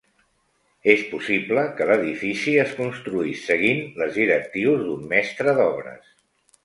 És 0.93 1.01
possible 1.09 1.65
que 1.75 1.85
l'edifici 1.91 2.55
es 2.63 2.73
construís 2.79 3.45
seguint 3.53 3.85
les 4.03 4.17
directrius 4.17 4.83
d'un 4.87 5.09
mestre 5.13 5.55
d'obres. 5.61 6.15